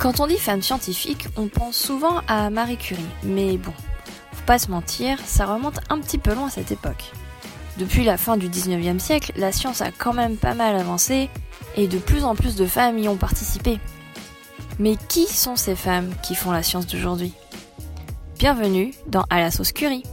Quand 0.00 0.18
on 0.18 0.26
dit 0.26 0.38
femme 0.38 0.62
scientifique, 0.62 1.28
on 1.36 1.48
pense 1.48 1.76
souvent 1.76 2.22
à 2.26 2.48
Marie 2.48 2.78
Curie, 2.78 3.04
mais 3.22 3.58
bon, 3.58 3.74
faut 4.32 4.46
pas 4.46 4.58
se 4.58 4.70
mentir, 4.70 5.18
ça 5.26 5.44
remonte 5.44 5.78
un 5.90 5.98
petit 6.00 6.16
peu 6.16 6.32
loin 6.32 6.46
à 6.46 6.50
cette 6.50 6.72
époque. 6.72 7.12
Depuis 7.76 8.02
la 8.02 8.16
fin 8.16 8.38
du 8.38 8.48
19e 8.48 8.98
siècle, 8.98 9.32
la 9.36 9.52
science 9.52 9.82
a 9.82 9.90
quand 9.90 10.14
même 10.14 10.38
pas 10.38 10.54
mal 10.54 10.74
avancé 10.74 11.28
et 11.76 11.86
de 11.86 11.98
plus 11.98 12.24
en 12.24 12.34
plus 12.34 12.56
de 12.56 12.64
femmes 12.64 12.98
y 12.98 13.08
ont 13.10 13.18
participé. 13.18 13.78
Mais 14.78 14.96
qui 15.10 15.26
sont 15.26 15.56
ces 15.56 15.76
femmes 15.76 16.10
qui 16.22 16.34
font 16.34 16.50
la 16.50 16.62
science 16.62 16.86
d'aujourd'hui? 16.86 17.34
Bienvenue 18.38 18.94
dans 19.06 19.26
À 19.28 19.40
la 19.40 19.50
sauce 19.50 19.72
Curie. 19.72 20.04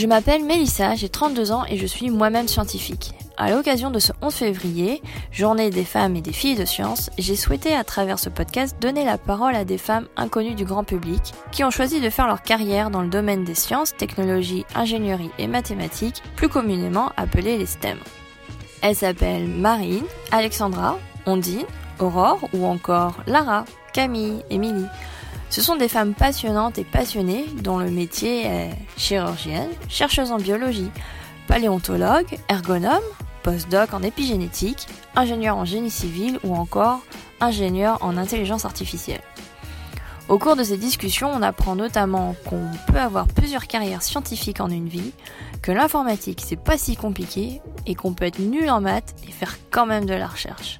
Je 0.00 0.06
m'appelle 0.06 0.46
Mélissa, 0.46 0.94
j'ai 0.94 1.10
32 1.10 1.52
ans 1.52 1.66
et 1.68 1.76
je 1.76 1.84
suis 1.84 2.08
moi-même 2.08 2.48
scientifique. 2.48 3.12
À 3.36 3.50
l'occasion 3.50 3.90
de 3.90 3.98
ce 3.98 4.14
11 4.22 4.32
février, 4.32 5.02
journée 5.30 5.68
des 5.68 5.84
femmes 5.84 6.16
et 6.16 6.22
des 6.22 6.32
filles 6.32 6.56
de 6.56 6.64
science, 6.64 7.10
j'ai 7.18 7.36
souhaité 7.36 7.74
à 7.74 7.84
travers 7.84 8.18
ce 8.18 8.30
podcast 8.30 8.76
donner 8.80 9.04
la 9.04 9.18
parole 9.18 9.54
à 9.54 9.66
des 9.66 9.76
femmes 9.76 10.08
inconnues 10.16 10.54
du 10.54 10.64
grand 10.64 10.84
public 10.84 11.20
qui 11.52 11.64
ont 11.64 11.70
choisi 11.70 12.00
de 12.00 12.08
faire 12.08 12.26
leur 12.26 12.40
carrière 12.40 12.88
dans 12.88 13.02
le 13.02 13.10
domaine 13.10 13.44
des 13.44 13.54
sciences, 13.54 13.94
technologies, 13.94 14.64
ingénierie 14.74 15.32
et 15.36 15.46
mathématiques, 15.46 16.22
plus 16.34 16.48
communément 16.48 17.12
appelées 17.18 17.58
les 17.58 17.66
STEM. 17.66 17.98
Elles 18.80 18.96
s'appellent 18.96 19.48
Marine, 19.48 20.06
Alexandra, 20.32 20.98
Ondine, 21.26 21.66
Aurore 21.98 22.48
ou 22.54 22.64
encore 22.64 23.16
Lara, 23.26 23.66
Camille, 23.92 24.42
Émilie. 24.48 24.86
Ce 25.50 25.62
sont 25.62 25.74
des 25.74 25.88
femmes 25.88 26.14
passionnantes 26.14 26.78
et 26.78 26.84
passionnées 26.84 27.44
dont 27.56 27.78
le 27.78 27.90
métier 27.90 28.46
est 28.46 28.70
chirurgienne, 28.96 29.68
chercheuse 29.88 30.30
en 30.30 30.36
biologie, 30.36 30.92
paléontologue, 31.48 32.38
ergonome, 32.48 33.02
postdoc 33.42 33.92
en 33.92 34.02
épigénétique, 34.04 34.86
ingénieur 35.16 35.56
en 35.56 35.64
génie 35.64 35.90
civil 35.90 36.38
ou 36.44 36.54
encore 36.54 37.00
ingénieur 37.40 37.98
en 38.00 38.16
intelligence 38.16 38.64
artificielle. 38.64 39.22
Au 40.28 40.38
cours 40.38 40.54
de 40.54 40.62
ces 40.62 40.76
discussions, 40.76 41.32
on 41.34 41.42
apprend 41.42 41.74
notamment 41.74 42.36
qu'on 42.44 42.70
peut 42.86 43.00
avoir 43.00 43.26
plusieurs 43.26 43.66
carrières 43.66 44.02
scientifiques 44.02 44.60
en 44.60 44.70
une 44.70 44.88
vie, 44.88 45.12
que 45.62 45.72
l'informatique 45.72 46.42
c'est 46.46 46.62
pas 46.62 46.78
si 46.78 46.94
compliqué 46.94 47.60
et 47.86 47.96
qu'on 47.96 48.12
peut 48.12 48.26
être 48.26 48.38
nul 48.38 48.70
en 48.70 48.80
maths 48.80 49.16
et 49.26 49.32
faire 49.32 49.58
quand 49.72 49.86
même 49.86 50.06
de 50.06 50.14
la 50.14 50.28
recherche. 50.28 50.78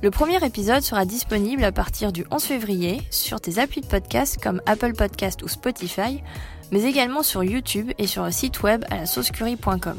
Le 0.00 0.12
premier 0.12 0.36
épisode 0.44 0.82
sera 0.82 1.04
disponible 1.04 1.64
à 1.64 1.72
partir 1.72 2.12
du 2.12 2.24
11 2.30 2.40
février 2.40 3.02
sur 3.10 3.40
tes 3.40 3.58
applis 3.58 3.80
de 3.80 3.86
podcast 3.86 4.38
comme 4.40 4.62
Apple 4.64 4.92
Podcast 4.92 5.42
ou 5.42 5.48
Spotify, 5.48 6.22
mais 6.70 6.84
également 6.84 7.24
sur 7.24 7.42
YouTube 7.42 7.90
et 7.98 8.06
sur 8.06 8.24
le 8.24 8.30
site 8.30 8.62
web 8.62 8.84
à 8.92 8.96
la 8.98 9.06
saucecurie.com. 9.06 9.98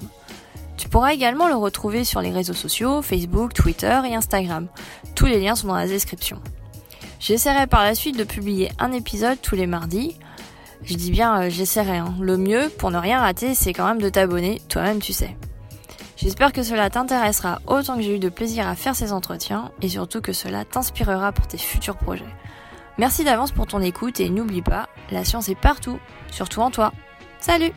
Tu 0.78 0.88
pourras 0.88 1.12
également 1.14 1.50
le 1.50 1.56
retrouver 1.56 2.06
sur 2.06 2.22
les 2.22 2.32
réseaux 2.32 2.54
sociaux, 2.54 3.02
Facebook, 3.02 3.54
Twitter 3.54 4.00
et 4.10 4.16
Instagram. 4.16 4.68
Tous 5.16 5.26
les 5.26 5.42
liens 5.42 5.56
sont 5.56 5.68
dans 5.68 5.76
la 5.76 5.88
description. 5.88 6.40
J'essaierai 7.20 7.68
par 7.68 7.84
la 7.84 7.94
suite 7.94 8.18
de 8.18 8.24
publier 8.24 8.72
un 8.80 8.94
épisode 8.94 9.42
tous 9.42 9.56
les 9.56 9.68
mardis. 9.68 10.16
Je 10.84 10.96
dis 10.96 11.12
bien 11.12 11.42
euh, 11.42 11.50
j'essaierai. 11.50 11.98
Hein. 11.98 12.16
Le 12.22 12.38
mieux 12.38 12.70
pour 12.78 12.90
ne 12.90 12.98
rien 12.98 13.20
rater, 13.20 13.54
c'est 13.54 13.74
quand 13.74 13.86
même 13.86 14.02
de 14.02 14.08
t'abonner, 14.08 14.62
toi-même 14.70 15.00
tu 15.00 15.12
sais. 15.12 15.36
J'espère 16.22 16.52
que 16.52 16.64
cela 16.64 16.90
t'intéressera 16.90 17.62
autant 17.66 17.96
que 17.96 18.02
j'ai 18.02 18.18
eu 18.18 18.20
de 18.20 18.28
plaisir 18.28 18.68
à 18.68 18.76
faire 18.76 18.94
ces 18.94 19.14
entretiens 19.14 19.72
et 19.82 19.88
surtout 19.88 20.20
que 20.20 20.34
cela 20.34 20.66
t'inspirera 20.66 21.32
pour 21.32 21.48
tes 21.48 21.58
futurs 21.58 21.96
projets. 21.96 22.26
Merci 22.98 23.24
d'avance 23.24 23.54
pour 23.54 23.68
ton 23.68 23.80
écoute 23.80 24.20
et 24.20 24.30
n'oublie 24.30 24.62
pas, 24.62 24.90
la 25.12 25.24
science 25.24 25.48
est 25.48 25.56
partout, 25.56 25.98
surtout 26.30 26.60
en 26.60 26.72
toi. 26.72 26.92
Salut 27.40 27.72